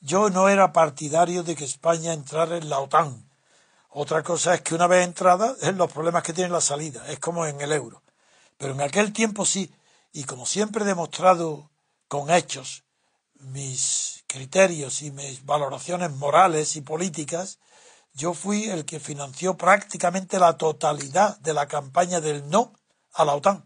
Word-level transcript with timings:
yo 0.00 0.30
no 0.30 0.48
era 0.48 0.72
partidario 0.72 1.42
de 1.42 1.54
que 1.54 1.64
España 1.64 2.12
entrara 2.12 2.56
en 2.56 2.68
la 2.70 2.78
OTAN. 2.80 3.28
Otra 3.90 4.22
cosa 4.22 4.54
es 4.54 4.62
que 4.62 4.74
una 4.74 4.86
vez 4.86 5.04
entrada, 5.04 5.54
es 5.60 5.74
los 5.74 5.92
problemas 5.92 6.22
que 6.22 6.32
tiene 6.32 6.50
la 6.50 6.60
salida, 6.60 7.06
es 7.08 7.18
como 7.18 7.46
en 7.46 7.60
el 7.60 7.72
euro. 7.72 8.02
Pero 8.56 8.72
en 8.72 8.80
aquel 8.80 9.12
tiempo 9.12 9.44
sí, 9.44 9.72
y 10.12 10.24
como 10.24 10.46
siempre 10.46 10.84
he 10.84 10.86
demostrado 10.86 11.70
con 12.08 12.30
hechos 12.30 12.84
mis 13.40 14.24
criterios 14.26 15.02
y 15.02 15.10
mis 15.10 15.44
valoraciones 15.44 16.10
morales 16.12 16.76
y 16.76 16.82
políticas, 16.82 17.58
yo 18.12 18.34
fui 18.34 18.68
el 18.68 18.84
que 18.84 19.00
financió 19.00 19.56
prácticamente 19.56 20.38
la 20.38 20.56
totalidad 20.56 21.38
de 21.38 21.54
la 21.54 21.68
campaña 21.68 22.20
del 22.20 22.48
no 22.48 22.72
a 23.12 23.24
la 23.24 23.34
OTAN, 23.34 23.64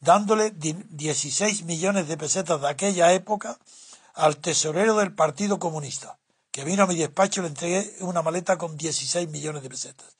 dándole 0.00 0.50
16 0.50 1.64
millones 1.64 2.08
de 2.08 2.16
pesetas 2.16 2.60
de 2.60 2.68
aquella 2.68 3.12
época 3.12 3.58
al 4.16 4.38
tesorero 4.38 4.96
del 4.96 5.14
Partido 5.14 5.58
Comunista, 5.58 6.18
que 6.50 6.64
vino 6.64 6.82
a 6.82 6.86
mi 6.86 6.96
despacho 6.96 7.40
y 7.40 7.42
le 7.42 7.48
entregué 7.48 7.96
una 8.00 8.22
maleta 8.22 8.56
con 8.56 8.76
16 8.76 9.28
millones 9.28 9.62
de 9.62 9.68
pesetas. 9.68 10.16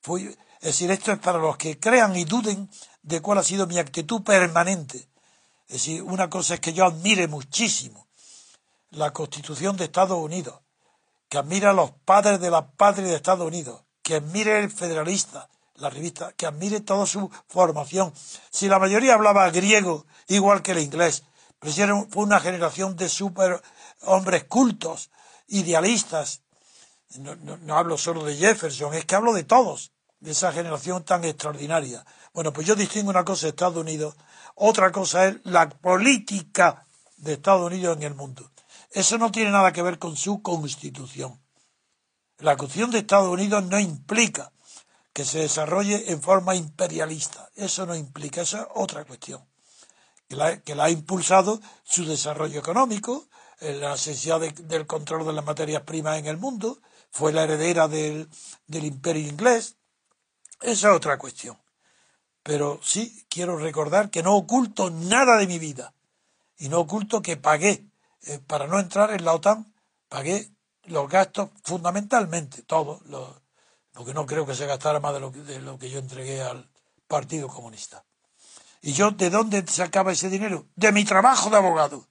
Fui, 0.00 0.24
es 0.60 0.66
decir, 0.66 0.90
esto 0.90 1.12
es 1.12 1.18
para 1.18 1.38
los 1.38 1.56
que 1.56 1.78
crean 1.78 2.14
y 2.16 2.24
duden 2.24 2.70
de 3.02 3.20
cuál 3.20 3.38
ha 3.38 3.42
sido 3.42 3.66
mi 3.66 3.78
actitud 3.78 4.22
permanente. 4.22 5.08
Es 5.66 5.74
decir, 5.74 6.02
una 6.02 6.30
cosa 6.30 6.54
es 6.54 6.60
que 6.60 6.72
yo 6.72 6.84
admire 6.84 7.26
muchísimo 7.26 8.06
la 8.90 9.12
Constitución 9.12 9.76
de 9.76 9.84
Estados 9.84 10.18
Unidos, 10.18 10.60
que 11.28 11.38
admire 11.38 11.66
a 11.66 11.72
los 11.72 11.90
padres 11.90 12.40
de 12.40 12.50
la 12.50 12.70
patria 12.70 13.08
de 13.08 13.16
Estados 13.16 13.46
Unidos, 13.46 13.82
que 14.02 14.16
admire 14.16 14.60
el 14.60 14.70
federalista, 14.70 15.48
la 15.74 15.90
revista, 15.90 16.32
que 16.34 16.46
admire 16.46 16.80
toda 16.80 17.06
su 17.06 17.30
formación. 17.48 18.12
Si 18.50 18.68
la 18.68 18.78
mayoría 18.78 19.14
hablaba 19.14 19.50
griego 19.50 20.06
igual 20.28 20.62
que 20.62 20.72
el 20.72 20.78
inglés, 20.78 21.24
pero 21.60 22.08
fue 22.10 22.24
una 22.24 22.40
generación 22.40 22.96
de 22.96 23.08
super 23.08 23.62
hombres 24.02 24.44
cultos, 24.44 25.10
idealistas. 25.46 26.42
No, 27.18 27.76
hablo 27.76 27.98
solo 27.98 28.24
de 28.24 28.36
Jefferson, 28.36 28.94
es 28.94 29.04
que 29.04 29.14
hablo 29.14 29.34
de 29.34 29.44
todos, 29.44 29.92
de 30.20 30.30
esa 30.30 30.52
generación 30.52 31.04
tan 31.04 31.24
extraordinaria. 31.24 32.04
Bueno, 32.32 32.52
pues 32.52 32.66
yo 32.66 32.74
distingo 32.74 33.10
una 33.10 33.24
cosa 33.24 33.46
de 33.46 33.50
Estados 33.50 33.76
Unidos, 33.76 34.16
otra 34.54 34.90
cosa 34.90 35.26
es 35.26 35.36
la 35.44 35.68
política 35.68 36.86
de 37.18 37.34
Estados 37.34 37.66
Unidos 37.66 37.96
en 37.96 38.04
el 38.04 38.14
mundo. 38.14 38.50
Eso 38.90 39.18
no 39.18 39.30
tiene 39.30 39.50
nada 39.50 39.72
que 39.72 39.82
ver 39.82 39.98
con 39.98 40.16
su 40.16 40.42
constitución. 40.42 41.40
La 42.38 42.56
constitución 42.56 42.90
de 42.90 43.00
Estados 43.00 43.28
Unidos 43.28 43.64
no 43.64 43.78
implica 43.78 44.52
que 45.12 45.24
se 45.24 45.40
desarrolle 45.40 46.10
en 46.10 46.22
forma 46.22 46.54
imperialista. 46.54 47.50
Eso 47.54 47.84
no 47.84 47.94
implica, 47.94 48.42
esa 48.42 48.62
es 48.62 48.66
otra 48.74 49.04
cuestión. 49.04 49.44
Que 50.30 50.36
la, 50.76 50.84
ha 50.84 50.90
impulsado 50.90 51.60
su 51.82 52.06
desarrollo 52.06 52.60
económico, 52.60 53.26
eh, 53.58 53.74
la 53.74 53.90
necesidad 53.90 54.40
del 54.40 54.86
control 54.86 55.26
de 55.26 55.32
las 55.32 55.44
materias 55.44 55.82
primas 55.82 56.18
en 56.18 56.26
el 56.26 56.36
mundo, 56.36 56.80
fue 57.10 57.32
la 57.32 57.42
heredera 57.42 57.88
del, 57.88 58.28
del 58.68 58.84
imperio 58.84 59.28
inglés. 59.28 59.76
Esa 60.60 60.90
es 60.90 60.96
otra 60.96 61.18
cuestión. 61.18 61.58
Pero 62.44 62.78
sí 62.80 63.26
quiero 63.28 63.58
recordar 63.58 64.08
que 64.10 64.22
no 64.22 64.36
oculto 64.36 64.88
nada 64.90 65.36
de 65.36 65.48
mi 65.48 65.58
vida. 65.58 65.94
Y 66.58 66.68
no 66.68 66.78
oculto 66.78 67.22
que 67.22 67.36
pagué, 67.36 67.90
eh, 68.22 68.38
para 68.46 68.68
no 68.68 68.78
entrar 68.78 69.10
en 69.10 69.24
la 69.24 69.34
OTAN, 69.34 69.74
pagué 70.08 70.52
los 70.84 71.08
gastos 71.08 71.50
fundamentalmente, 71.64 72.62
todos, 72.62 73.02
los, 73.06 73.28
porque 73.92 74.14
no 74.14 74.26
creo 74.26 74.46
que 74.46 74.54
se 74.54 74.66
gastara 74.66 75.00
más 75.00 75.12
de 75.12 75.20
lo, 75.20 75.32
que, 75.32 75.40
de 75.40 75.60
lo 75.60 75.78
que 75.78 75.90
yo 75.90 75.98
entregué 75.98 76.40
al 76.40 76.70
Partido 77.08 77.48
Comunista. 77.48 78.04
¿Y 78.80 78.92
yo 78.92 79.10
de 79.10 79.30
dónde 79.30 79.66
sacaba 79.66 80.12
ese 80.12 80.30
dinero? 80.30 80.66
De 80.74 80.92
mi 80.92 81.04
trabajo 81.04 81.50
de 81.50 81.56
abogado. 81.56 82.08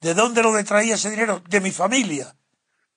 ¿De 0.00 0.14
dónde 0.14 0.42
lo 0.42 0.64
traía 0.64 0.94
ese 0.94 1.10
dinero? 1.10 1.42
De 1.48 1.60
mi 1.60 1.70
familia, 1.70 2.36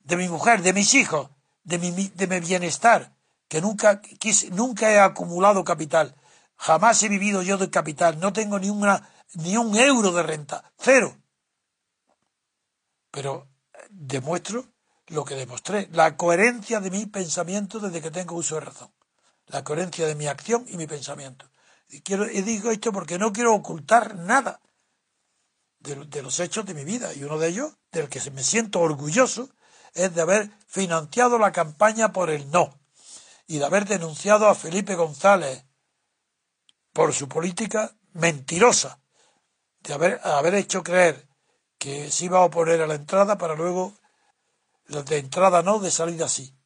de 0.00 0.16
mi 0.16 0.28
mujer, 0.28 0.62
de 0.62 0.72
mis 0.72 0.94
hijos, 0.94 1.30
de 1.62 1.78
mi, 1.78 1.90
de 1.90 2.26
mi 2.26 2.40
bienestar, 2.40 3.16
que 3.46 3.60
nunca, 3.60 4.00
quise, 4.00 4.50
nunca 4.50 4.90
he 4.90 4.98
acumulado 4.98 5.62
capital. 5.62 6.16
Jamás 6.56 7.02
he 7.02 7.08
vivido 7.08 7.42
yo 7.42 7.56
de 7.56 7.70
capital. 7.70 8.18
No 8.18 8.32
tengo 8.32 8.58
ni, 8.58 8.70
una, 8.70 9.08
ni 9.34 9.56
un 9.56 9.76
euro 9.76 10.10
de 10.10 10.24
renta. 10.24 10.72
Cero. 10.76 11.16
Pero 13.12 13.48
demuestro 13.90 14.66
lo 15.06 15.24
que 15.24 15.34
demostré, 15.34 15.88
la 15.92 16.16
coherencia 16.16 16.80
de 16.80 16.90
mi 16.90 17.06
pensamiento 17.06 17.78
desde 17.78 18.02
que 18.02 18.10
tengo 18.10 18.34
uso 18.34 18.56
de 18.56 18.62
razón, 18.62 18.92
la 19.46 19.64
coherencia 19.64 20.06
de 20.06 20.14
mi 20.14 20.26
acción 20.26 20.66
y 20.68 20.76
mi 20.76 20.86
pensamiento. 20.86 21.50
Y, 21.88 22.00
digo 22.42 22.70
esto 22.70 22.92
porque 22.92 23.18
no 23.18 23.32
quiero 23.32 23.54
ocultar 23.54 24.16
nada 24.16 24.60
de, 25.80 25.94
de, 25.94 26.22
los 26.22 26.38
hechos 26.40 26.66
de 26.66 26.74
mi 26.74 26.84
vida, 26.84 27.14
y 27.14 27.24
uno 27.24 27.38
de 27.38 27.48
ellos, 27.48 27.72
del 27.92 28.08
que 28.08 28.30
me 28.30 28.42
siento 28.42 28.80
orgulloso, 28.80 29.48
es 29.94 30.14
de 30.14 30.20
haber 30.20 30.50
financiado 30.66 31.38
la 31.38 31.52
campaña 31.52 32.12
por 32.12 32.30
el 32.30 32.50
no, 32.50 32.78
y 33.46 33.58
de 33.58 33.64
haber 33.64 33.86
denunciado 33.86 34.48
a 34.48 34.54
Felipe 34.54 34.96
González 34.96 35.64
por 36.92 37.14
su 37.14 37.28
política 37.28 37.96
mentirosa, 38.12 39.00
de 39.80 39.94
haber, 39.94 40.20
haber 40.24 40.54
hecho 40.56 40.82
creer 40.82 41.28
que 41.78 42.10
se 42.10 42.26
iba 42.26 42.38
a 42.38 42.44
oponer 42.44 42.82
a 42.82 42.86
la 42.86 42.94
entrada 42.94 43.38
para 43.38 43.54
luego 43.54 43.94
de 44.88 45.18
entrada 45.18 45.62
no, 45.62 45.78
de 45.78 45.90
salida 45.90 46.28
sí. 46.28 46.57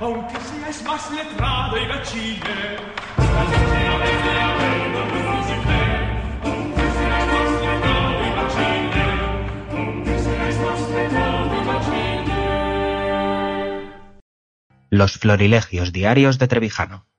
Aunque 0.00 0.34
seas 0.40 0.82
más 0.84 1.10
letrado 1.10 1.76
y 1.76 1.86
gachiller. 1.86 2.80
Los 14.90 15.18
Florilegios 15.18 15.92
Diarios 15.92 16.38
de 16.38 16.48
Trevijano 16.48 17.09